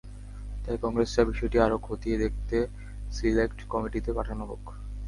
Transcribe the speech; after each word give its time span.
তাই 0.63 0.77
কংগ্রেস 0.83 1.09
চায়, 1.13 1.27
বিষয়টি 1.31 1.57
আরও 1.59 1.77
খতিয়ে 1.87 2.17
দেখতে 2.17 2.57
সিলেক্ট 3.11 3.59
কমিটিতে 3.67 4.11
পাঠানো 4.13 4.43
হোক। 4.45 4.63